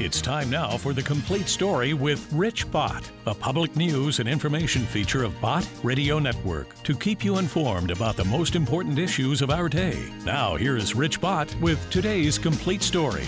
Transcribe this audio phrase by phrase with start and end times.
[0.00, 4.82] It's time now for the complete story with Rich Bott, a public news and information
[4.82, 9.50] feature of Bott Radio Network to keep you informed about the most important issues of
[9.50, 10.00] our day.
[10.24, 13.24] Now, here is Rich Bott with today's complete story.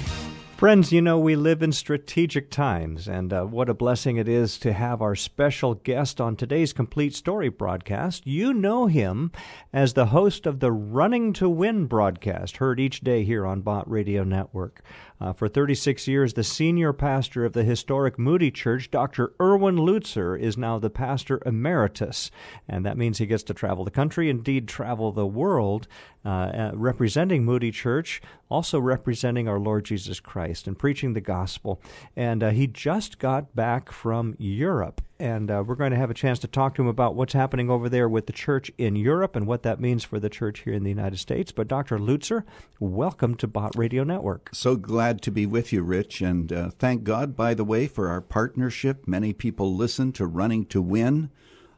[0.60, 4.58] Friends, you know, we live in strategic times, and uh, what a blessing it is
[4.58, 8.26] to have our special guest on today's Complete Story broadcast.
[8.26, 9.32] You know him
[9.72, 13.90] as the host of the Running to Win broadcast, heard each day here on Bott
[13.90, 14.82] Radio Network.
[15.20, 19.34] Uh, for 36 years, the senior pastor of the historic Moody Church, Dr.
[19.38, 22.30] Erwin Lutzer, is now the pastor emeritus.
[22.66, 25.86] And that means he gets to travel the country, indeed, travel the world,
[26.24, 31.82] uh, uh, representing Moody Church, also representing our Lord Jesus Christ and preaching the gospel.
[32.16, 36.14] And uh, he just got back from Europe and uh, we're going to have a
[36.14, 39.36] chance to talk to him about what's happening over there with the church in Europe
[39.36, 41.52] and what that means for the church here in the United States.
[41.52, 41.98] But Dr.
[41.98, 42.44] Lutzer,
[42.80, 44.48] welcome to Bott Radio Network.
[44.54, 48.08] So glad to be with you, Rich, and uh, thank God, by the way, for
[48.08, 49.06] our partnership.
[49.06, 51.30] Many people listen to Running to Win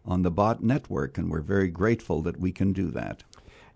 [0.06, 3.24] on the Bott Network, and we're very grateful that we can do that.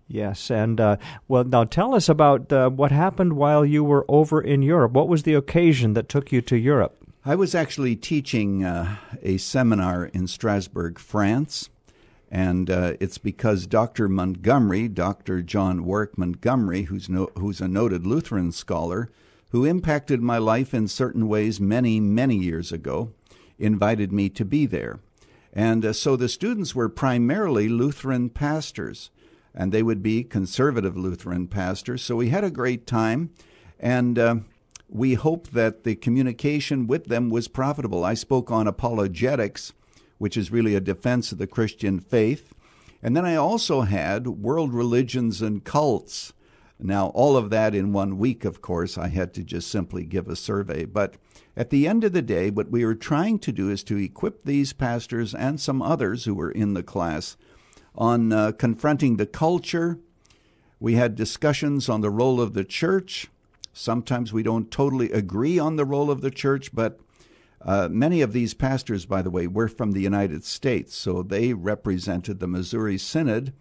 [0.07, 0.95] Yes, and uh,
[1.27, 4.93] well, now tell us about uh, what happened while you were over in Europe.
[4.93, 6.96] What was the occasion that took you to Europe?
[7.27, 11.69] I was actually teaching uh, a seminar in Strasbourg, France,
[12.31, 14.07] and uh, it's because Dr.
[14.07, 15.41] Montgomery, Dr.
[15.41, 19.11] John Warwick Montgomery, who's, no, who's a noted Lutheran scholar,
[19.49, 23.11] who impacted my life in certain ways many, many years ago,
[23.59, 25.01] invited me to be there.
[25.51, 29.11] And uh, so the students were primarily Lutheran pastors,
[29.53, 32.01] and they would be conservative Lutheran pastors.
[32.01, 33.31] So we had a great time.
[33.81, 34.35] And uh,
[34.89, 38.05] we hope that the communication with them was profitable.
[38.05, 39.73] I spoke on apologetics,
[40.17, 42.53] which is really a defense of the Christian faith.
[43.03, 46.33] And then I also had world religions and cults.
[46.79, 50.27] Now, all of that in one week, of course, I had to just simply give
[50.27, 50.85] a survey.
[50.85, 51.15] But
[51.55, 54.45] at the end of the day, what we were trying to do is to equip
[54.45, 57.35] these pastors and some others who were in the class
[57.95, 59.99] on uh, confronting the culture.
[60.79, 63.27] We had discussions on the role of the church
[63.77, 66.99] Sometimes we don't totally agree on the role of the church, but
[67.61, 71.53] uh, many of these pastors, by the way, were from the United States, so they
[71.53, 73.53] represented the Missouri Synod,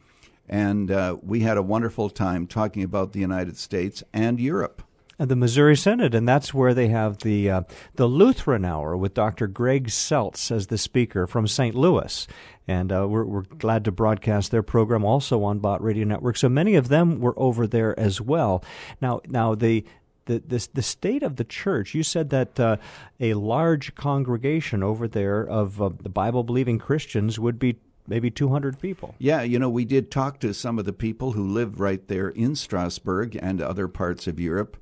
[0.48, 4.82] and uh, we had a wonderful time talking about the United States and Europe.
[5.18, 7.62] And the Missouri Synod, and that's where they have the uh,
[7.94, 9.46] the Lutheran Hour with Dr.
[9.46, 11.74] Greg Seltz as the speaker from St.
[11.74, 12.26] Louis,
[12.68, 16.36] and uh, we're, we're glad to broadcast their program also on Bott Radio Network.
[16.36, 18.62] So many of them were over there as well.
[19.00, 19.84] Now, now the
[20.26, 21.94] the, the, the state of the church.
[21.94, 22.76] You said that uh,
[23.18, 27.76] a large congregation over there of uh, the Bible believing Christians would be
[28.06, 29.14] maybe 200 people.
[29.18, 32.28] Yeah, you know, we did talk to some of the people who live right there
[32.28, 34.76] in Strasbourg and other parts of Europe.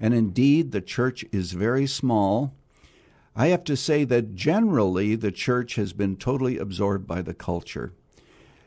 [0.00, 2.54] And indeed, the church is very small.
[3.36, 7.92] I have to say that generally the church has been totally absorbed by the culture.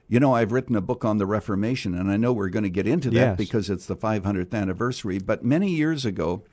[0.08, 2.70] You know, I've written a book on the Reformation, and I know we're going to
[2.70, 3.38] get into that yes.
[3.38, 5.18] because it's the 500th anniversary.
[5.18, 6.44] But many years ago,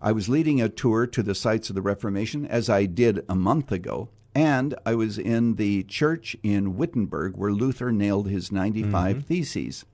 [0.00, 3.34] I was leading a tour to the sites of the Reformation, as I did a
[3.34, 4.08] month ago.
[4.34, 9.20] And I was in the church in Wittenberg where Luther nailed his 95 mm-hmm.
[9.20, 9.86] Theses.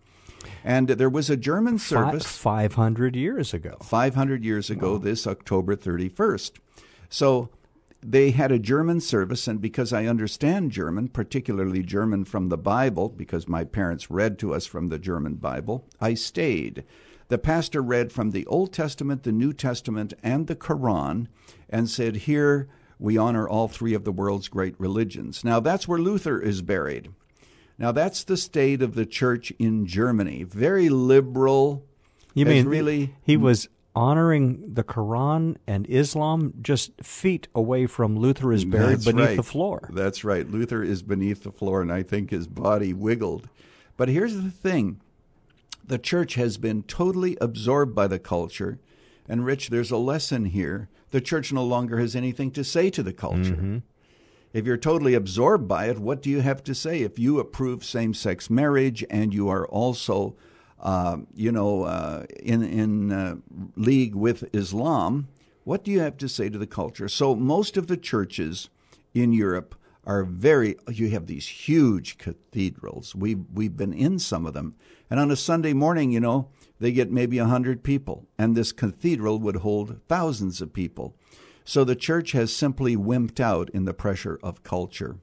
[0.65, 2.27] And there was a German service.
[2.27, 3.77] 500 years ago.
[3.83, 4.99] 500 years ago, wow.
[4.99, 6.53] this October 31st.
[7.09, 7.51] So
[8.05, 13.09] they had a German service, and because I understand German, particularly German from the Bible,
[13.09, 16.85] because my parents read to us from the German Bible, I stayed.
[17.29, 21.29] The pastor read from the Old Testament, the New Testament, and the Quran,
[21.71, 22.69] and said, Here
[22.99, 25.45] we honor all three of the world's great religions.
[25.45, 27.11] Now, that's where Luther is buried.
[27.79, 30.43] Now, that's the state of the church in Germany.
[30.43, 31.87] Very liberal.
[32.35, 38.53] You mean really he was honoring the Quran and Islam just feet away from Luther
[38.53, 39.37] is buried That's beneath right.
[39.37, 39.91] the floor.
[39.93, 40.49] That's right.
[40.49, 43.49] Luther is beneath the floor, and I think his body wiggled.
[43.97, 45.01] But here's the thing
[45.85, 48.79] the church has been totally absorbed by the culture.
[49.29, 50.89] And, Rich, there's a lesson here.
[51.11, 53.55] The church no longer has anything to say to the culture.
[53.55, 53.79] Mm-hmm.
[54.53, 57.03] If you're totally absorbed by it, what do you have to say?
[57.03, 60.37] If you approve same sex marriage and you are also
[60.83, 63.37] uh, you know, uh, in in uh,
[63.77, 65.29] league with Islam.
[65.65, 67.09] What do you have to say to the culture?
[67.09, 68.69] So most of the churches
[69.15, 70.77] in Europe are very.
[70.91, 73.15] You have these huge cathedrals.
[73.15, 74.75] We we've been in some of them,
[75.09, 76.49] and on a Sunday morning, you know,
[76.81, 81.15] they get maybe a hundred people, and this cathedral would hold thousands of people.
[81.65, 85.19] So the church has simply wimped out in the pressure of culture.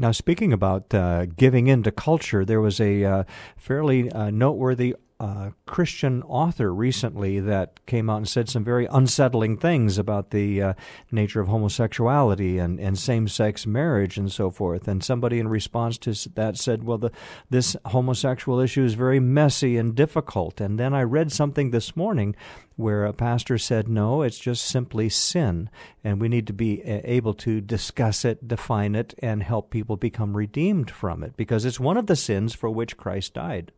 [0.00, 3.24] Now, speaking about uh, giving in to culture, there was a uh,
[3.56, 9.56] fairly uh, noteworthy a Christian author recently that came out and said some very unsettling
[9.56, 10.74] things about the uh,
[11.10, 14.86] nature of homosexuality and, and same sex marriage and so forth.
[14.86, 17.10] And somebody in response to that said, Well, the,
[17.50, 20.60] this homosexual issue is very messy and difficult.
[20.60, 22.36] And then I read something this morning
[22.76, 25.68] where a pastor said, No, it's just simply sin.
[26.04, 29.96] And we need to be uh, able to discuss it, define it, and help people
[29.96, 33.72] become redeemed from it because it's one of the sins for which Christ died.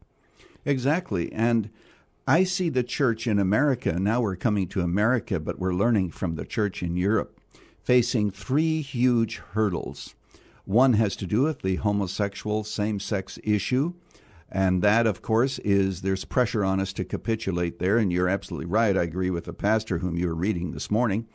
[0.64, 1.32] Exactly.
[1.32, 1.70] And
[2.26, 6.36] I see the church in America, now we're coming to America, but we're learning from
[6.36, 7.40] the church in Europe,
[7.82, 10.14] facing three huge hurdles.
[10.64, 13.94] One has to do with the homosexual same sex issue.
[14.52, 17.98] And that, of course, is there's pressure on us to capitulate there.
[17.98, 18.96] And you're absolutely right.
[18.96, 21.26] I agree with the pastor whom you were reading this morning.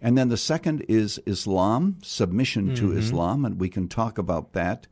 [0.00, 2.86] And then the second is Islam, submission mm-hmm.
[2.86, 3.44] to Islam.
[3.44, 4.86] And we can talk about that.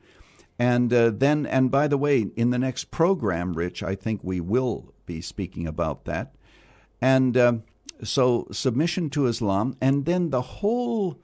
[0.60, 4.40] And uh, then, and by the way, in the next program, Rich, I think we
[4.40, 6.34] will be speaking about that.
[7.00, 7.52] And uh,
[8.04, 11.18] so, submission to Islam, and then the whole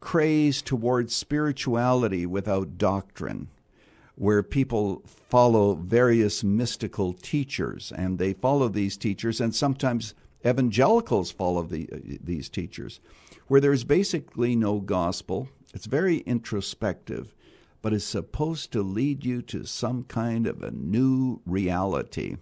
[0.00, 3.46] craze towards spirituality without doctrine,
[4.16, 10.14] where people follow various mystical teachers, and they follow these teachers, and sometimes
[10.44, 12.98] evangelicals follow the, uh, these teachers,
[13.46, 15.48] where there's basically no gospel.
[15.72, 17.36] It's very introspective
[17.82, 22.36] but is supposed to lead you to some kind of a new reality.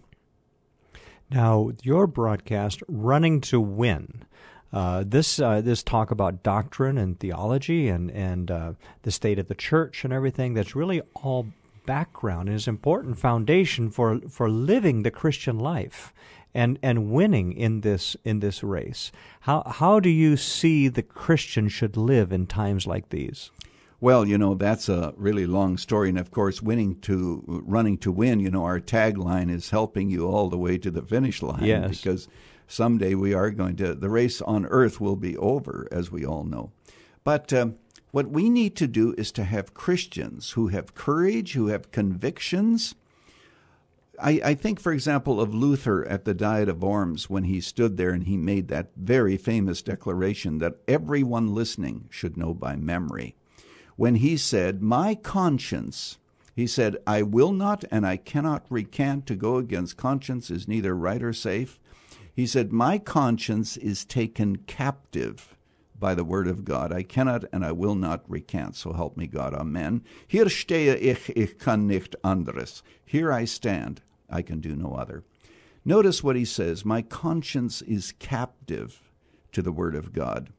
[1.30, 4.24] Now, your broadcast, Running to Win,
[4.72, 9.48] uh, this uh, this talk about doctrine and theology and and uh, the state of
[9.48, 11.46] the church and everything that's really all
[11.86, 16.12] background and is important foundation for for living the Christian life
[16.54, 19.10] and and winning in this in this race.
[19.40, 23.50] How how do you see the Christian should live in times like these?
[24.00, 26.08] Well, you know, that's a really long story.
[26.08, 30.28] And of course, winning to running to win, you know, our tagline is helping you
[30.28, 31.64] all the way to the finish line.
[31.64, 31.98] Yes.
[31.98, 32.28] Because
[32.68, 36.44] someday we are going to, the race on earth will be over, as we all
[36.44, 36.70] know.
[37.24, 37.76] But um,
[38.12, 42.94] what we need to do is to have Christians who have courage, who have convictions.
[44.20, 47.96] I, I, think, for example, of Luther at the Diet of Worms when he stood
[47.96, 53.34] there and he made that very famous declaration that everyone listening should know by memory
[53.98, 56.18] when he said, My conscience,
[56.54, 59.26] he said, I will not and I cannot recant.
[59.26, 61.80] To go against conscience is neither right or safe.
[62.32, 65.56] He said, My conscience is taken captive
[65.98, 66.92] by the word of God.
[66.92, 68.76] I cannot and I will not recant.
[68.76, 69.52] So help me God.
[69.52, 70.04] Amen.
[70.28, 72.84] Hier stehe ich, ich kann nicht anderes.
[73.04, 74.00] Here I stand.
[74.30, 75.24] I can do no other.
[75.84, 79.02] Notice what he says My conscience is captive
[79.50, 80.50] to the word of God.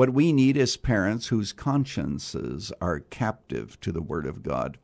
[0.00, 4.78] What we need is parents whose consciences are captive to the Word of God.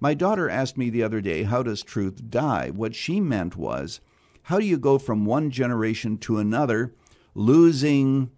[0.00, 2.70] My daughter asked me the other day, How does truth die?
[2.70, 4.00] What she meant was,
[4.44, 6.94] How do you go from one generation to another,
[7.34, 8.30] losing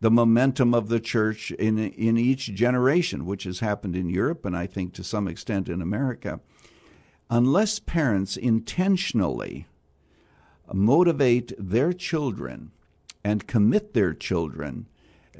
[0.00, 4.56] the momentum of the church in, in each generation, which has happened in Europe and
[4.56, 6.38] I think to some extent in America?
[7.28, 9.66] Unless parents intentionally
[10.72, 12.70] motivate their children
[13.24, 14.86] and commit their children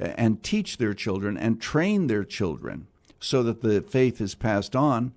[0.00, 2.86] and teach their children and train their children
[3.20, 5.12] so that the faith is passed on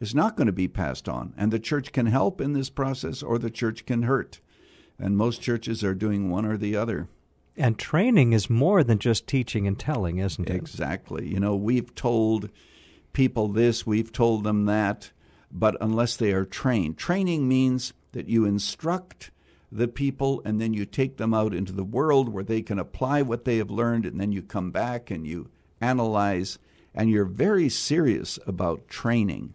[0.00, 1.32] is not going to be passed on.
[1.36, 4.40] And the church can help in this process or the church can hurt.
[4.98, 7.08] And most churches are doing one or the other.
[7.56, 10.56] And training is more than just teaching and telling, isn't it?
[10.56, 11.28] Exactly.
[11.28, 12.50] You know, we've told
[13.12, 15.10] people this, we've told them that,
[15.50, 19.30] but unless they are trained, training means that you instruct
[19.72, 23.22] the people and then you take them out into the world where they can apply
[23.22, 25.48] what they have learned and then you come back and you
[25.80, 26.58] analyze
[26.94, 29.54] and you're very serious about training.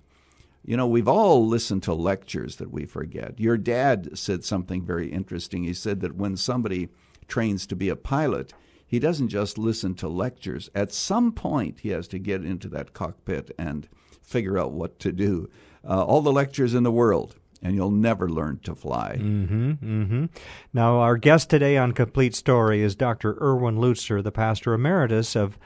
[0.66, 3.40] You know, we've all listened to lectures that we forget.
[3.40, 5.64] Your dad said something very interesting.
[5.64, 6.90] He said that when somebody
[7.28, 8.54] trains to be a pilot,
[8.86, 10.70] he doesn't just listen to lectures.
[10.74, 13.88] At some point, he has to get into that cockpit and
[14.22, 15.50] figure out what to do.
[15.88, 19.18] Uh, all the lectures in the world and you'll never learn to fly.
[19.20, 20.26] Mm-hmm, mm-hmm.
[20.74, 23.38] Now, our guest today on Complete Story is Dr.
[23.42, 25.58] Erwin Lutzer, the pastor emeritus of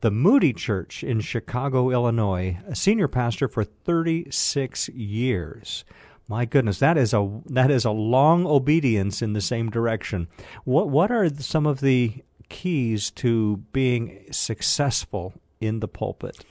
[0.00, 5.84] the Moody Church in Chicago, Illinois, a senior pastor for 36 years.
[6.28, 10.26] My goodness, that is a that is a long obedience in the same direction.
[10.64, 16.44] What what are some of the keys to being successful in the pulpit?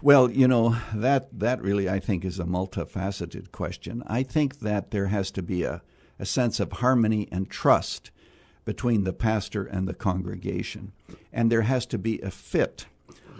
[0.00, 4.04] Well, you know, that, that really, I think, is a multifaceted question.
[4.06, 5.82] I think that there has to be a,
[6.20, 8.12] a sense of harmony and trust
[8.64, 10.92] between the pastor and the congregation,
[11.32, 12.86] and there has to be a fit.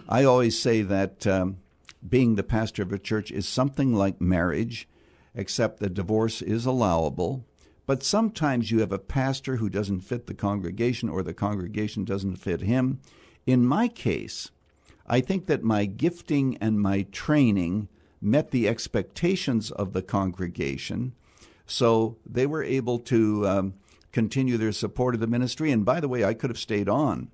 [0.09, 1.59] I always say that um,
[2.07, 4.85] being the pastor of a church is something like marriage,
[5.33, 7.45] except that divorce is allowable,
[7.89, 12.35] But sometimes you have a pastor who doesn't fit the congregation or the congregation doesn't
[12.35, 12.99] fit him.
[13.47, 14.51] In my case,
[15.09, 17.89] I think that my gifting and my training
[18.21, 21.13] met the expectations of the congregation,
[21.65, 23.73] so they were able to um,
[24.11, 25.71] continue their support of the ministry.
[25.71, 27.31] And by the way, I could have stayed on,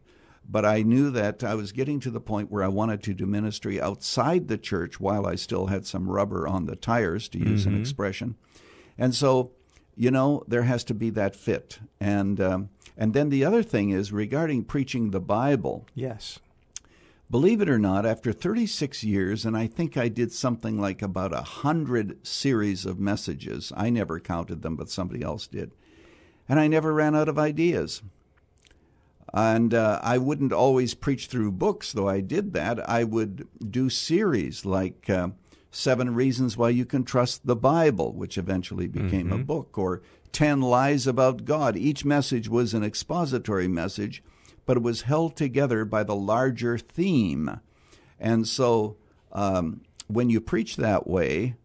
[0.48, 3.25] but I knew that I was getting to the point where I wanted to do
[3.25, 7.65] ministry outside the church while I still had some rubber on the tires, to use
[7.65, 7.75] mm-hmm.
[7.75, 8.36] an expression.
[8.98, 9.51] And so
[9.96, 11.79] you know, there has to be that fit.
[12.00, 15.88] And um, and then the other thing is regarding preaching the Bible.
[15.94, 16.39] Yes.
[17.29, 21.34] Believe it or not, after 36 years, and I think I did something like about
[21.34, 23.74] a hundred series of messages.
[23.75, 25.72] I never counted them, but somebody else did.
[26.48, 28.03] And I never ran out of ideas.
[29.34, 32.88] And uh, I wouldn't always preach through books, though I did that.
[32.88, 35.29] I would do series like uh,
[35.72, 39.41] Seven Reasons Why You Can Trust the Bible, which eventually became mm-hmm.
[39.41, 41.75] a book, or Ten Lies About God.
[41.75, 44.24] Each message was an expository message,
[44.66, 47.60] but it was held together by the larger theme.
[48.20, 48.98] And so
[49.32, 51.56] um, when you preach that way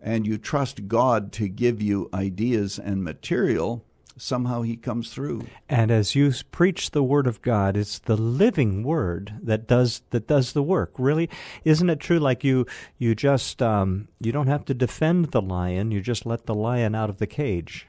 [0.00, 3.84] and you trust God to give you ideas and material,
[4.16, 5.46] somehow he comes through.
[5.68, 10.26] And as you preach the word of God, it's the living word that does that
[10.26, 10.92] does the work.
[10.98, 11.28] Really,
[11.64, 12.18] isn't it true?
[12.18, 12.66] Like you,
[12.98, 16.94] you just um, you don't have to defend the lion; you just let the lion
[16.94, 17.86] out of the cage.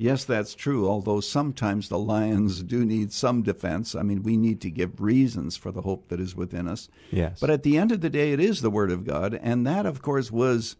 [0.00, 0.88] Yes, that's true.
[0.88, 3.94] Although sometimes the lions do need some defense.
[3.94, 6.88] I mean, we need to give reasons for the hope that is within us.
[7.10, 7.38] Yes.
[7.38, 9.84] But at the end of the day, it is the Word of God, and that,
[9.84, 10.76] of course, was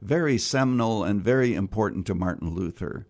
[0.00, 3.06] very seminal and very important to Martin Luther.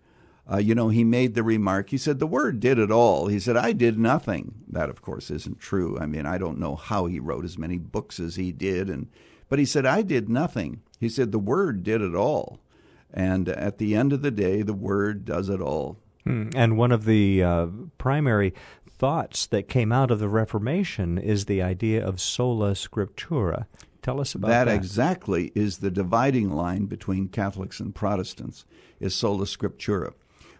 [0.52, 1.90] Uh, you know, he made the remark.
[1.90, 3.28] He said, The Word did it all.
[3.28, 4.54] He said, I did nothing.
[4.66, 5.96] That, of course, isn't true.
[5.96, 8.90] I mean, I don't know how he wrote as many books as he did.
[8.90, 9.06] and
[9.48, 10.82] But he said, I did nothing.
[10.98, 12.58] He said, The Word did it all.
[13.12, 15.98] And at the end of the day, the Word does it all.
[16.24, 16.50] Hmm.
[16.54, 17.66] And one of the uh,
[17.98, 18.54] primary
[18.88, 23.66] thoughts that came out of the Reformation is the idea of sola scriptura.
[24.02, 24.64] Tell us about that.
[24.64, 28.64] That exactly is the dividing line between Catholics and Protestants,
[29.00, 30.12] is sola scriptura.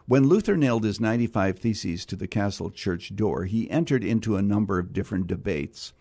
[0.07, 4.43] When Luther nailed his 95 Theses to the castle church door, he entered into a
[4.43, 5.93] number of different debates.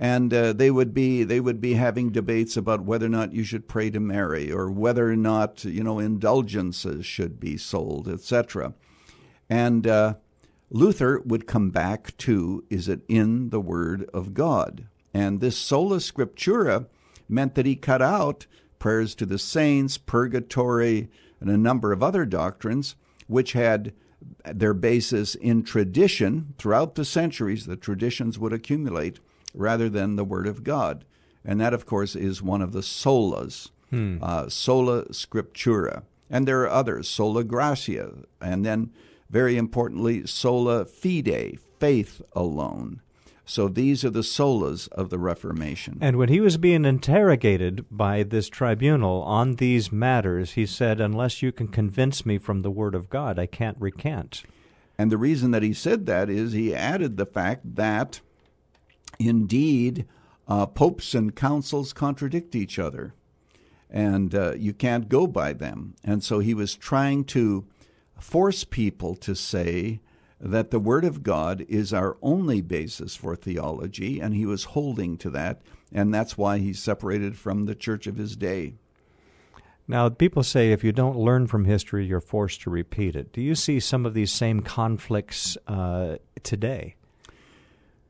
[0.00, 3.42] And uh, they would be they would be having debates about whether or not you
[3.42, 8.74] should pray to Mary, or whether or not you know indulgences should be sold, etc.
[9.50, 10.14] And uh,
[10.70, 14.86] Luther would come back to is it in the Word of God?
[15.12, 16.86] And this sola scriptura
[17.28, 18.46] meant that he cut out
[18.78, 22.94] prayers to the saints, purgatory, and a number of other doctrines
[23.26, 23.92] which had
[24.44, 29.20] their basis in tradition throughout the centuries, the traditions would accumulate
[29.58, 31.04] rather than the Word of God.
[31.44, 34.18] And that, of course, is one of the solas, hmm.
[34.22, 36.02] uh, sola scriptura.
[36.30, 38.92] And there are others, sola gratia, and then,
[39.30, 43.00] very importantly, sola fide, faith alone.
[43.48, 45.96] So these are the solas of the Reformation.
[46.02, 51.40] And when he was being interrogated by this tribunal on these matters, he said, Unless
[51.40, 54.42] you can convince me from the Word of God, I can't recant.
[54.98, 58.20] And the reason that he said that is he added the fact that
[59.18, 60.06] indeed
[60.46, 63.14] uh, popes and councils contradict each other,
[63.90, 65.94] and uh, you can't go by them.
[66.04, 67.66] And so he was trying to
[68.18, 70.00] force people to say,
[70.40, 75.16] that the Word of God is our only basis for theology, and he was holding
[75.18, 75.62] to that,
[75.92, 78.74] and that's why he's separated from the church of his day.
[79.88, 83.32] Now, people say if you don't learn from history, you're forced to repeat it.
[83.32, 86.94] Do you see some of these same conflicts uh, today?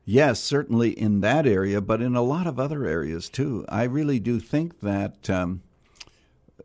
[0.09, 3.65] Yes, certainly in that area, but in a lot of other areas too.
[3.69, 5.61] I really do think that um,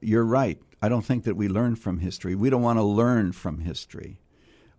[0.01, 0.59] you're right.
[0.81, 2.35] I don't think that we learn from history.
[2.35, 4.19] We don't want to learn from history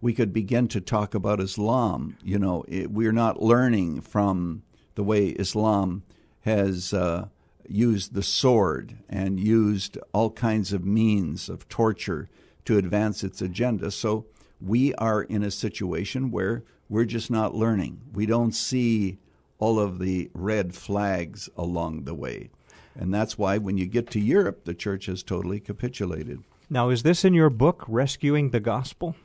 [0.06, 2.16] we could begin to talk about Islam.
[2.24, 4.62] You know, it, we're not learning from
[4.94, 6.04] the way Islam
[6.42, 7.30] has uh,
[7.68, 12.30] used the sword and used all kinds of means of torture
[12.66, 13.90] to advance its agenda.
[13.90, 14.28] So
[14.62, 18.02] we are in a situation where we're just not learning.
[18.14, 19.18] We don't see
[19.60, 22.50] all of the red flags along the way.
[22.98, 26.44] And that's why when you get to Europe, the church has totally capitulated.
[26.70, 29.16] Now, is this in your book, Rescuing the Gospel?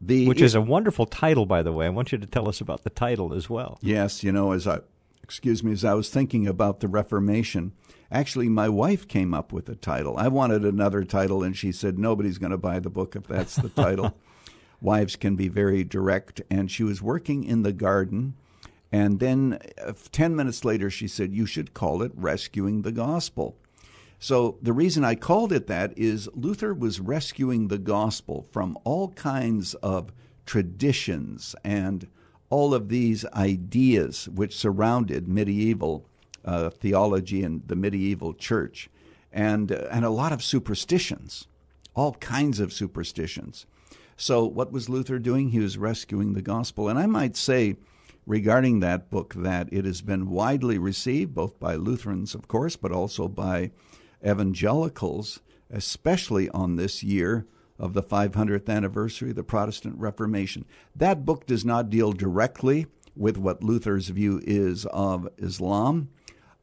[0.00, 1.86] The, Which is a wonderful title, by the way.
[1.86, 3.78] I want you to tell us about the title as well.
[3.82, 4.80] Yes, you know, as I,
[5.22, 7.72] excuse me, as I was thinking about the Reformation,
[8.10, 10.16] actually, my wife came up with the title.
[10.16, 13.56] I wanted another title, and she said, nobody's going to buy the book if that's
[13.56, 14.16] the title.
[14.80, 18.34] Wives can be very direct, and she was working in the garden.
[18.92, 23.56] And then uh, 10 minutes later, she said, You should call it Rescuing the Gospel.
[24.18, 29.10] So the reason I called it that is Luther was rescuing the gospel from all
[29.10, 30.12] kinds of
[30.44, 32.08] traditions and
[32.50, 36.04] all of these ideas which surrounded medieval
[36.44, 38.88] uh, theology and the medieval church,
[39.32, 41.46] and uh, and a lot of superstitions,
[41.94, 43.66] all kinds of superstitions.
[44.20, 45.50] So what was Luther doing?
[45.50, 47.76] He was rescuing the gospel, and I might say
[48.26, 52.90] regarding that book that it has been widely received both by Lutherans, of course, but
[52.90, 53.70] also by
[54.26, 55.38] evangelicals,
[55.70, 57.46] especially on this year
[57.78, 60.64] of the 500th anniversary of the Protestant Reformation.
[60.96, 66.08] That book does not deal directly with what Luther's view is of Islam,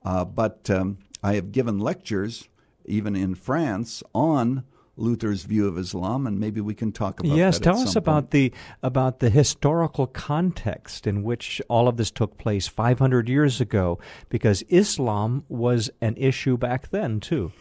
[0.04, 2.50] uh, but um, I have given lectures,
[2.84, 4.66] even in France, on
[4.98, 7.30] Luther's view of Islam, and maybe we can talk about.
[7.30, 7.38] That.
[7.38, 12.38] Yes, tell us about the about the historical context in which all of this took
[12.38, 14.00] place 500 years ago,
[14.30, 17.52] because Islam was an issue back then too.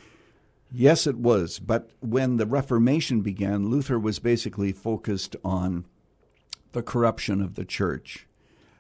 [0.71, 1.61] Yes, it was.
[1.61, 5.85] But when the Reformation began, Luther was basically focused on
[6.73, 8.27] the corruption of the church.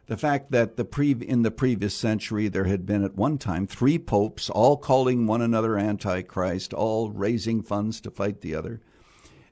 [0.07, 3.67] The fact that the pre- in the previous century there had been at one time
[3.67, 8.81] three popes, all calling one another Antichrist, all raising funds to fight the other.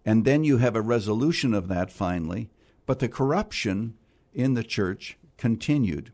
[0.04, 2.50] And then you have a resolution of that finally,
[2.86, 3.94] but the corruption
[4.34, 6.12] in the church continued.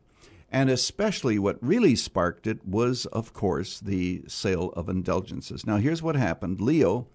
[0.50, 5.66] And especially what really sparked it was, of course, the sale of indulgences.
[5.66, 7.06] Now, here's what happened Leo,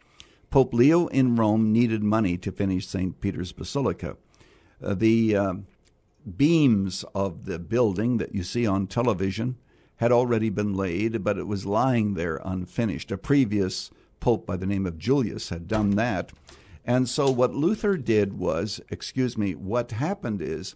[0.52, 3.20] Pope Leo in Rome, needed money to finish St.
[3.20, 4.18] Peter's Basilica.
[4.84, 5.54] Uh, the uh,
[6.38, 9.58] beams of the building that you see on television
[9.98, 13.12] had already been laid, but it was lying there unfinished.
[13.12, 16.32] A previous pope by the name of Julius had done that.
[16.86, 20.76] And so, what Luther did was, excuse me, what happened is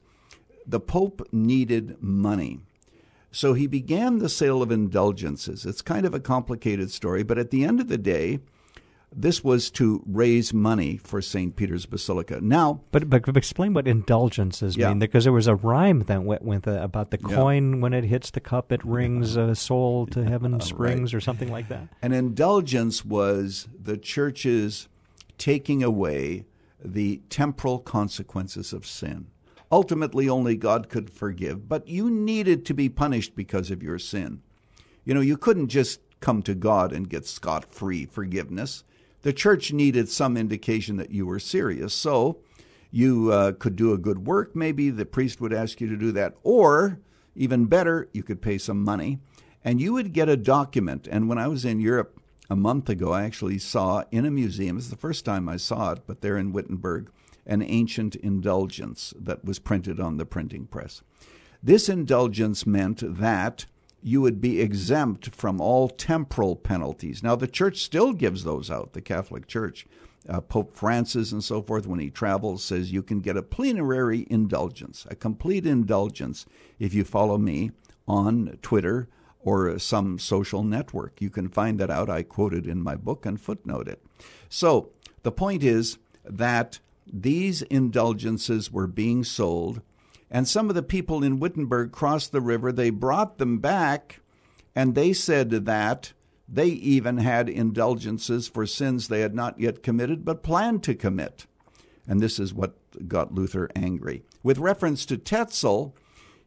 [0.65, 2.59] the Pope needed money.
[3.31, 5.65] So he began the sale of indulgences.
[5.65, 8.39] It's kind of a complicated story, but at the end of the day,
[9.15, 11.55] this was to raise money for St.
[11.55, 12.39] Peter's Basilica.
[12.41, 14.89] Now, but, but explain what indulgences yeah.
[14.89, 17.79] mean, because there was a rhyme that went with uh, about the coin yeah.
[17.79, 21.17] when it hits the cup, it rings a soul to heaven springs, right.
[21.17, 21.87] or something like that.
[22.01, 24.87] An indulgence was the church's
[25.37, 26.45] taking away
[26.83, 29.27] the temporal consequences of sin.
[29.71, 34.41] Ultimately, only God could forgive, but you needed to be punished because of your sin.
[35.03, 38.83] You know, you couldn't just come to God and get scot free forgiveness.
[39.27, 41.93] The church needed some indication that you were serious.
[41.93, 42.37] So
[42.91, 46.13] you uh, could do a good work, maybe the priest would ask you to do
[46.13, 46.35] that.
[46.43, 46.99] Or,
[47.35, 49.19] even better, you could pay some money
[49.65, 51.09] and you would get a document.
[51.11, 54.77] And when I was in Europe a month ago, I actually saw in a museum,
[54.77, 57.11] it's the first time I saw it, but they're in Wittenberg,
[57.45, 61.01] an ancient indulgence that was printed on the printing press.
[61.61, 63.65] This indulgence meant that
[64.01, 67.23] you would be exempt from all temporal penalties.
[67.23, 69.87] Now, the church still gives those out, the Catholic Church.
[70.29, 74.27] Uh, Pope Francis and so forth, when he travels, says you can get a plenary
[74.29, 76.45] indulgence, a complete indulgence,
[76.79, 77.71] if you follow me
[78.07, 79.07] on Twitter
[79.39, 81.21] or some social network.
[81.21, 82.09] You can find that out.
[82.09, 84.03] I quote it in my book and footnote it.
[84.49, 84.89] So
[85.23, 89.81] the point is that these indulgences were being sold,
[90.29, 92.71] and some of the people in Wittenberg crossed the river.
[92.71, 94.19] They brought them back,
[94.75, 96.13] and they said that
[96.47, 101.45] they even had indulgences for sins they had not yet committed but planned to commit.
[102.07, 102.75] And this is what
[103.07, 104.23] got Luther angry.
[104.43, 105.93] With reference to Tetzel,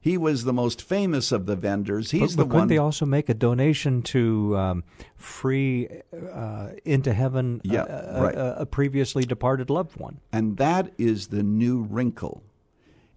[0.01, 2.13] he was the most famous of the vendors.
[2.13, 2.69] He's but, but the couldn't one.
[2.69, 4.85] they also make a donation to um,
[5.17, 5.89] free
[6.33, 8.35] uh, into heaven yeah, a, right.
[8.35, 10.21] a, a previously departed loved one?
[10.33, 12.43] And that is the new wrinkle.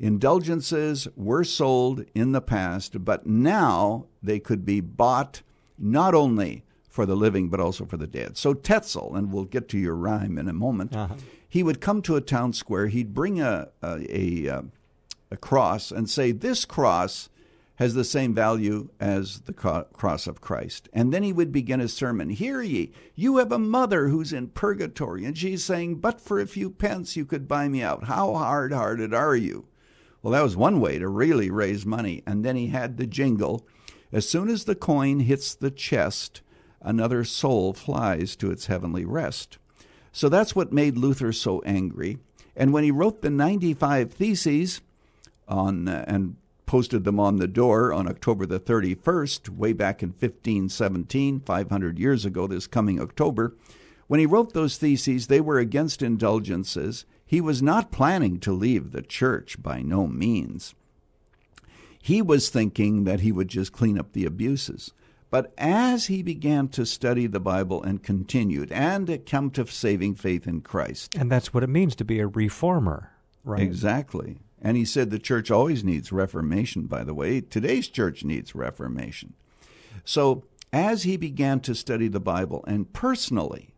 [0.03, 5.43] Indulgences were sold in the past, but now they could be bought
[5.77, 8.35] not only for the living but also for the dead.
[8.35, 11.15] So Tetzel, and we'll get to your rhyme in a moment, uh-huh.
[11.47, 12.87] he would come to a town square.
[12.87, 14.61] He'd bring a a, a, uh,
[15.31, 17.29] a cross and say, This cross
[17.75, 20.89] has the same value as the cross of Christ.
[20.91, 24.49] And then he would begin his sermon Hear ye, you have a mother who's in
[24.49, 28.03] purgatory, and she's saying, But for a few pence you could buy me out.
[28.03, 29.65] How hard hearted are you?
[30.23, 32.23] Well, that was one way to really raise money.
[32.25, 33.67] And then he had the jingle
[34.11, 36.41] As soon as the coin hits the chest,
[36.81, 39.57] another soul flies to its heavenly rest.
[40.11, 42.19] So that's what made Luther so angry.
[42.55, 44.81] And when he wrote the 95 Theses,
[45.47, 50.09] on uh, and posted them on the door on October the 31st, way back in
[50.09, 53.55] 1517, 500 years ago, this coming October.
[54.07, 57.05] When he wrote those theses, they were against indulgences.
[57.33, 60.75] He was not planning to leave the church by no means.
[61.99, 64.91] He was thinking that he would just clean up the abuses.
[65.31, 70.13] But as he began to study the Bible and continued and to come to saving
[70.13, 71.15] faith in Christ.
[71.17, 73.61] And that's what it means to be a reformer, right?
[73.61, 74.37] Exactly.
[74.61, 77.41] And he said the church always needs reformation, by the way.
[77.41, 79.33] Today's church needs reformation.
[80.05, 83.72] So as he began to study the Bible and personally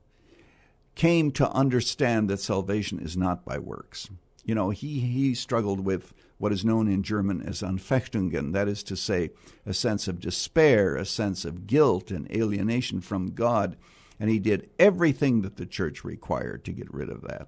[0.95, 4.09] came to understand that salvation is not by works,
[4.45, 8.83] you know, he, he struggled with what is known in German as Anfechtungen, that is
[8.83, 9.31] to say,
[9.65, 13.75] a sense of despair, a sense of guilt and alienation from God.
[14.19, 17.47] And he did everything that the church required to get rid of that.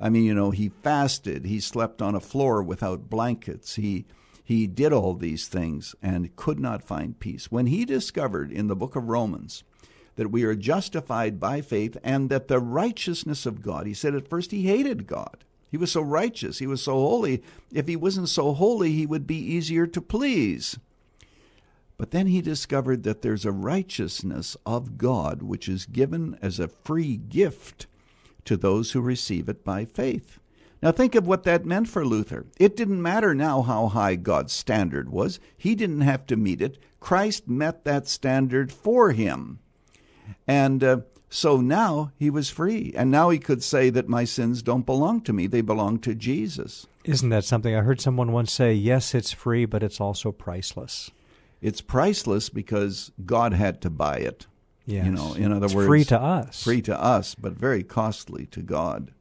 [0.00, 4.04] I mean, you know, he fasted, he slept on a floor without blankets, he
[4.44, 7.52] he did all these things and could not find peace.
[7.52, 9.62] When he discovered in the book of Romans
[10.16, 14.28] that we are justified by faith and that the righteousness of God, he said at
[14.28, 15.44] first he hated God.
[15.70, 17.42] He was so righteous, he was so holy.
[17.72, 20.78] If he wasn't so holy, he would be easier to please.
[21.96, 26.68] But then he discovered that there's a righteousness of God which is given as a
[26.68, 27.86] free gift
[28.44, 30.38] to those who receive it by faith.
[30.82, 32.46] Now, think of what that meant for Luther.
[32.58, 36.76] It didn't matter now how high God's standard was, he didn't have to meet it.
[36.98, 39.60] Christ met that standard for him.
[40.46, 42.92] And uh, so now he was free.
[42.96, 46.14] And now he could say that my sins don't belong to me, they belong to
[46.14, 46.86] Jesus.
[47.04, 47.74] Isn't that something?
[47.74, 51.10] I heard someone once say, yes, it's free, but it's also priceless.
[51.60, 54.46] It's priceless because God had to buy it.
[54.84, 55.06] Yes.
[55.06, 56.62] You know, in other it's words, free to us.
[56.62, 59.12] Free to us, but very costly to God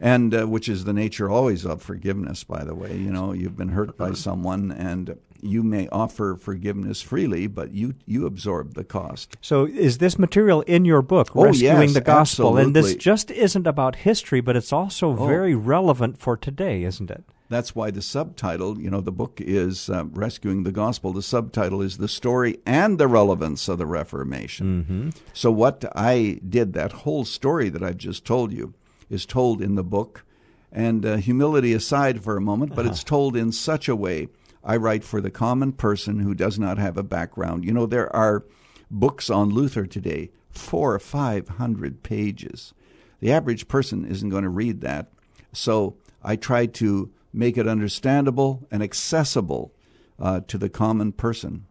[0.00, 3.56] and uh, which is the nature always of forgiveness by the way you know you've
[3.56, 8.84] been hurt by someone and you may offer forgiveness freely but you you absorb the
[8.84, 12.62] cost so is this material in your book oh, rescuing yes, the gospel absolutely.
[12.62, 15.26] and this just isn't about history but it's also oh.
[15.26, 19.90] very relevant for today isn't it that's why the subtitle, you know, the book is
[19.90, 21.12] uh, Rescuing the Gospel.
[21.12, 24.84] The subtitle is The Story and the Relevance of the Reformation.
[24.84, 25.10] Mm-hmm.
[25.32, 28.74] So, what I did, that whole story that I've just told you,
[29.10, 30.24] is told in the book.
[30.72, 32.92] And uh, humility aside for a moment, but uh-huh.
[32.92, 34.28] it's told in such a way.
[34.62, 37.64] I write for the common person who does not have a background.
[37.64, 38.44] You know, there are
[38.90, 42.74] books on Luther today, four or five hundred pages.
[43.20, 45.08] The average person isn't going to read that.
[45.52, 49.72] So I try to make it understandable and accessible
[50.18, 51.66] uh, to the common person.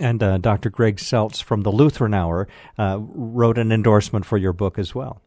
[0.00, 0.70] And uh, Dr.
[0.70, 5.22] Greg Seltz from the Lutheran Hour uh, wrote an endorsement for your book as well.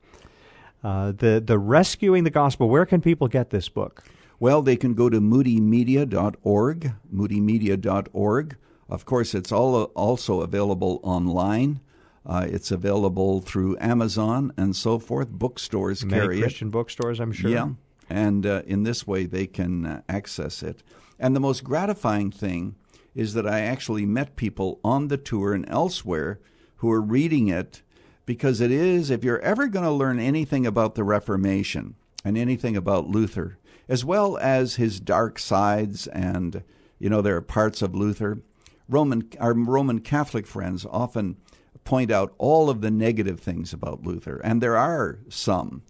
[0.84, 2.69] Uh, the the rescuing the gospel.
[2.69, 4.03] Where can people get this book?
[4.39, 6.93] Well, they can go to moodymedia.org.
[7.13, 8.58] Moodymedia.org.
[8.89, 11.82] Of course, it's all also available online.
[12.26, 15.30] Uh, it's available through Amazon and so forth.
[15.30, 16.71] Bookstores Many carry Christian it.
[16.71, 17.50] bookstores, I'm sure.
[17.50, 17.69] Yeah,
[18.10, 20.84] and uh, in this way they can uh, access it.
[21.19, 22.76] And the most gratifying thing
[23.15, 26.39] is that I actually met people on the tour and elsewhere
[26.78, 27.82] who are reading it
[28.26, 31.95] because it is, if you're ever going to learn anything about the Reformation
[32.26, 36.63] and anything about Luther, as well as his dark sides, and,
[37.00, 38.41] you know, there are parts of Luther,
[38.89, 41.38] Roman, our Roman Catholic friends often
[41.84, 45.84] point out all of the negative things about Luther, and there are some.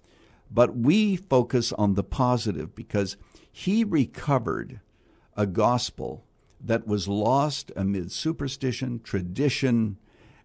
[0.50, 3.18] But we focus on the positive because
[3.52, 4.80] he recovered
[5.36, 6.24] a gospel
[6.62, 9.98] that was lost amid superstition, tradition,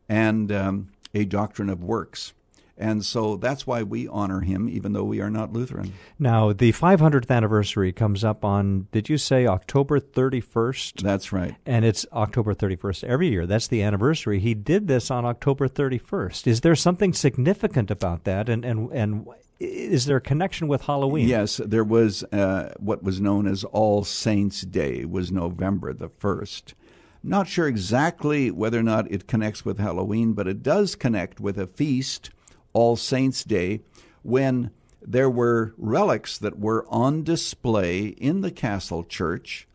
[0.08, 2.32] and um, a doctrine of works.
[2.76, 5.92] And so that's why we honor him, even though we are not Lutheran.
[6.18, 11.02] Now, the 500th anniversary comes up on, did you say October 31st?
[11.02, 11.54] That's right.
[11.66, 13.46] And it's October 31st every year.
[13.46, 14.40] That's the anniversary.
[14.40, 16.46] He did this on October 31st.
[16.46, 18.48] Is there something significant about that?
[18.48, 19.26] And, and, and
[19.60, 21.28] is there a connection with Halloween?
[21.28, 26.74] Yes, there was uh, what was known as All Saints' Day, was November the 1st.
[27.22, 31.56] Not sure exactly whether or not it connects with Halloween, but it does connect with
[31.56, 32.30] a feast,
[32.72, 33.80] All Saints' Day,
[34.22, 39.66] when there were relics that were on display in the castle church.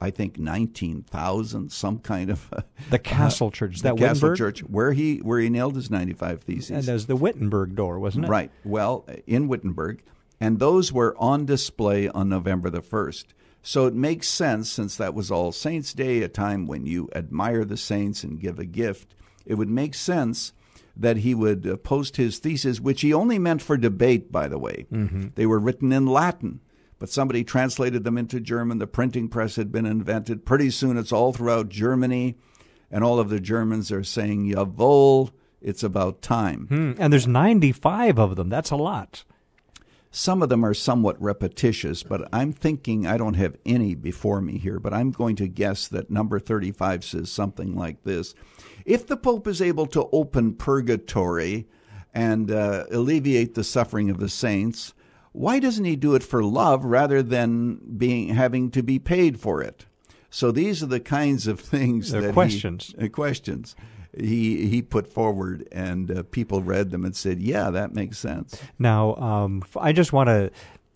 [0.00, 3.76] I think nineteen thousand, some kind of uh, the castle church.
[3.76, 4.38] Is that the castle Wittenberg?
[4.38, 6.70] church where he where he nailed his ninety five theses.
[6.70, 8.28] And there's the Wittenberg door, wasn't it?
[8.28, 8.50] Right.
[8.64, 10.02] Well, in Wittenberg,
[10.38, 13.32] and those were on display on November the first.
[13.62, 17.64] So it makes sense, since that was All Saints' Day, a time when you admire
[17.64, 19.14] the saints and give a gift,
[19.46, 20.52] it would make sense
[20.96, 24.58] that he would uh, post his theses, which he only meant for debate, by the
[24.58, 24.86] way.
[24.92, 25.28] Mm-hmm.
[25.34, 26.60] They were written in Latin,
[26.98, 28.78] but somebody translated them into German.
[28.78, 30.46] The printing press had been invented.
[30.46, 32.36] Pretty soon it's all throughout Germany,
[32.90, 36.66] and all of the Germans are saying, Jawohl, it's about time.
[36.68, 36.92] Hmm.
[36.98, 38.48] And there's 95 of them.
[38.48, 39.24] That's a lot.
[40.10, 44.58] Some of them are somewhat repetitious, but I'm thinking I don't have any before me
[44.58, 48.32] here, but I'm going to guess that number 35 says something like this
[48.84, 51.66] If the Pope is able to open purgatory
[52.12, 54.94] and uh, alleviate the suffering of the saints,
[55.32, 59.62] why doesn't he do it for love rather than being having to be paid for
[59.62, 59.86] it?
[60.30, 62.94] So these are the kinds of things They're that questions.
[62.98, 63.76] He, uh, questions
[64.18, 68.60] he he put forward, and uh, people read them and said, "Yeah, that makes sense."
[68.78, 70.50] Now, um, I just want to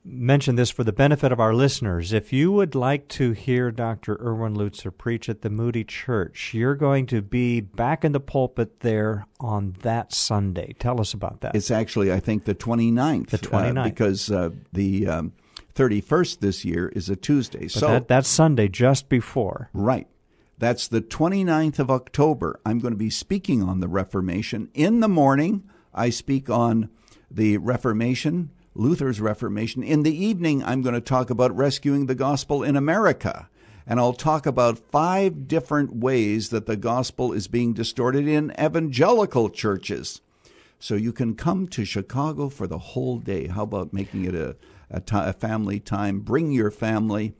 [0.08, 2.12] mention this for the benefit of our listeners.
[2.12, 4.18] If you would like to hear Dr.
[4.20, 8.80] Erwin Lutzer preach at the Moody Church, you're going to be back in the pulpit
[8.80, 10.74] there on that Sunday.
[10.78, 11.54] Tell us about that.
[11.54, 13.28] It's actually, I think, the 29th.
[13.28, 13.78] The 29th.
[13.78, 15.32] Uh, because uh, the um,
[15.74, 17.62] 31st this year is a Tuesday.
[17.62, 19.70] But so that, that's Sunday just before.
[19.72, 20.08] Right.
[20.58, 22.58] That's the 29th of October.
[22.66, 24.70] I'm going to be speaking on the Reformation.
[24.74, 26.90] In the morning, I speak on
[27.30, 29.82] the Reformation, Luther's Reformation.
[29.82, 33.50] In the evening, I'm going to talk about rescuing the gospel in America.
[33.84, 39.50] And I'll talk about five different ways that the gospel is being distorted in evangelical
[39.50, 40.20] churches.
[40.78, 43.48] So you can come to Chicago for the whole day.
[43.48, 44.56] How about making it a,
[44.90, 46.20] a, family time?
[46.20, 47.34] Bring your family,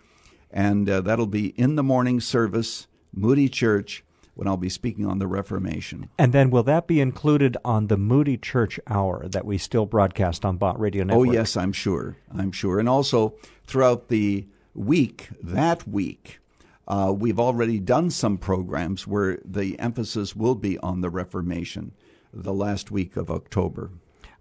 [0.50, 4.02] and uh, that'll be in the morning service, Moody Church,
[4.38, 6.10] when I'll be speaking on the Reformation.
[6.16, 10.44] And then will that be included on the Moody Church Hour that we still broadcast
[10.44, 11.28] on Bott Radio Network?
[11.28, 12.16] Oh, yes, I'm sure.
[12.32, 12.78] I'm sure.
[12.78, 13.34] And also
[13.66, 16.38] throughout the week, that week,
[16.86, 21.90] uh, we've already done some programs where the emphasis will be on the Reformation
[22.32, 23.90] the last week of October.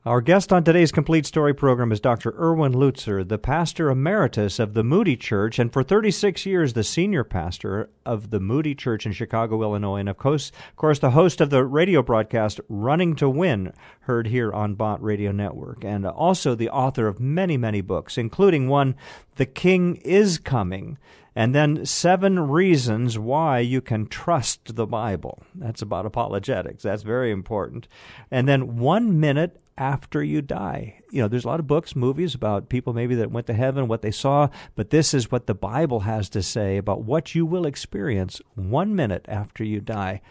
[0.08, 2.34] Our guest on today's Complete Story program is Dr.
[2.39, 7.26] Erwin Lutzer, the pastor emeritus of the Moody Church, and for 36 years, the senior
[7.26, 11.41] pastor of the Moody Church in Chicago, Illinois, and of course, of course the host
[11.41, 16.56] of the radio broadcast Running to Win, heard here on Bott Radio Network, and also
[16.56, 18.96] the author of many, many books, including one,
[19.36, 20.98] The King is Coming
[21.36, 25.43] and then seven reasons why you can trust the Bible.
[25.54, 26.82] That's about apologetics.
[26.82, 27.88] That's very important.
[28.32, 31.02] And then one minute after you die.
[31.12, 33.88] You know, there's a lot of books, movies about people maybe that went to heaven,
[33.88, 37.46] what they saw, but this is what the Bible has to say about what you
[37.46, 40.22] will experience one minute after you die.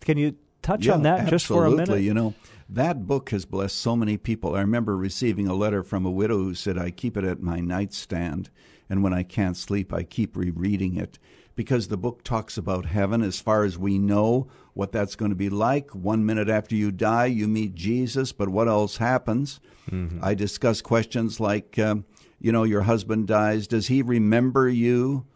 [0.00, 2.00] Can you touch yeah, on that just for a minute?
[2.00, 2.34] You know,
[2.68, 4.54] that book has blessed so many people.
[4.54, 7.60] I remember receiving a letter from a widow who said, I keep it at my
[7.60, 8.50] nightstand,
[8.88, 11.18] and when I can't sleep, I keep rereading it
[11.56, 15.36] because the book talks about heaven as far as we know what that's going to
[15.36, 15.94] be like.
[15.94, 19.60] One minute after you die, you meet Jesus, but what else happens?
[19.90, 20.18] Mm-hmm.
[20.22, 22.04] I discuss questions like, um,
[22.40, 23.66] you know, your husband dies.
[23.66, 25.26] Does he remember you?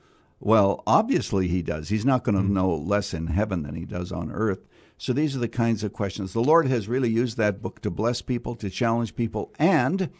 [0.41, 1.89] Well, obviously he does.
[1.89, 2.55] He's not going to mm-hmm.
[2.55, 4.67] know less in heaven than he does on earth.
[4.97, 6.33] So these are the kinds of questions.
[6.33, 10.11] The Lord has really used that book to bless people, to challenge people, and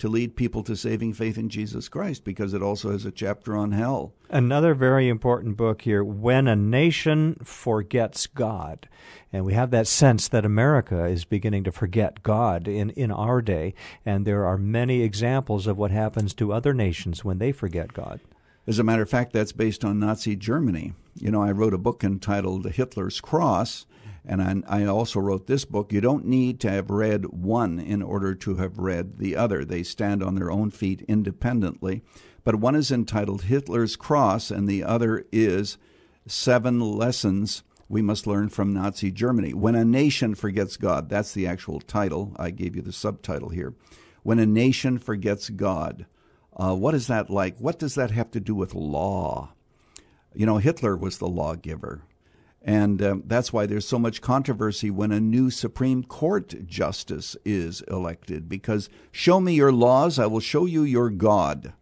[0.00, 3.56] to lead people to saving faith in Jesus Christ because it also has a chapter
[3.56, 4.12] on hell.
[4.28, 8.88] Another very important book here When a Nation Forgets God.
[9.32, 13.40] And we have that sense that America is beginning to forget God in, in our
[13.40, 13.74] day.
[14.04, 18.20] And there are many examples of what happens to other nations when they forget God.
[18.66, 20.94] As a matter of fact, that's based on Nazi Germany.
[21.14, 23.86] You know, I wrote a book entitled Hitler's Cross,
[24.24, 25.92] and I, I, also wrote this book.
[25.92, 29.64] You don't need to have read one in order to have read the other.
[29.64, 32.02] They stand on their own feet independently.
[32.44, 35.78] But one is entitled Hitler's Cross, and the other is
[36.26, 39.52] Seven Lessons We Must Learn from Nazi Germany.
[39.52, 42.34] When a Nation Forgets God, that's the actual title.
[42.36, 43.74] I gave you the subtitle here.
[44.22, 46.06] When a Nation Forgets God.
[46.56, 47.56] Uh, what is that like?
[47.58, 49.52] What does that have to do with law?
[50.34, 52.02] You know, Hitler was the lawgiver.
[52.62, 57.80] And um, that's why there's so much controversy when a new Supreme Court justice is
[57.82, 61.72] elected, because show me your laws, I will show you your God.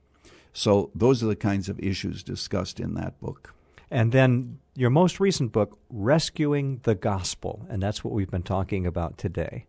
[0.52, 3.54] So those are the kinds of issues discussed in that book.
[3.90, 8.86] And then your most recent book, Rescuing the Gospel, and that's what we've been talking
[8.86, 9.66] about today.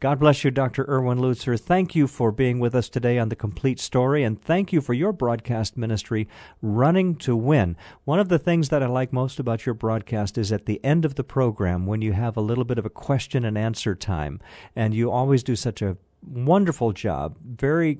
[0.00, 0.86] God bless you, Dr.
[0.88, 1.60] Erwin Lutzer.
[1.60, 4.94] Thank you for being with us today on The Complete Story, and thank you for
[4.94, 6.26] your broadcast ministry,
[6.62, 7.76] Running to Win.
[8.06, 11.04] One of the things that I like most about your broadcast is at the end
[11.04, 14.40] of the program when you have a little bit of a question and answer time,
[14.74, 17.98] and you always do such a wonderful job, very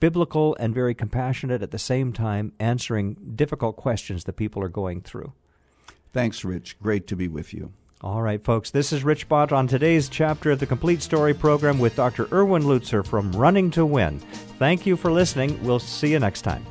[0.00, 5.02] biblical and very compassionate at the same time, answering difficult questions that people are going
[5.02, 5.34] through.
[6.10, 6.80] Thanks, Rich.
[6.80, 7.74] Great to be with you.
[8.00, 11.80] All right, folks, this is Rich Bott on today's chapter of the Complete Story program
[11.80, 12.28] with Dr.
[12.32, 14.20] Erwin Lutzer from Running to Win.
[14.60, 15.60] Thank you for listening.
[15.64, 16.64] We'll see you next time.